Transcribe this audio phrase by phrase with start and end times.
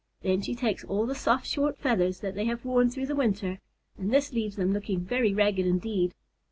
[0.23, 3.59] Then she takes all the soft, short feathers that they have worn through the winter,
[3.99, 6.15] and this leaves them looking very ragged indeed.